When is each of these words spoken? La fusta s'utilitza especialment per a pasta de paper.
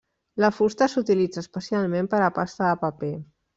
La 0.43 0.49
fusta 0.59 0.87
s'utilitza 0.93 1.43
especialment 1.45 2.11
per 2.17 2.25
a 2.31 2.33
pasta 2.41 2.71
de 2.71 2.75
paper. 2.89 3.15